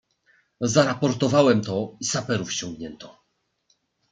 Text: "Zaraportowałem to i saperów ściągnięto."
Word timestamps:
"Zaraportowałem 0.61 1.61
to 1.61 1.97
i 1.99 2.05
saperów 2.05 2.51
ściągnięto." 2.53 3.17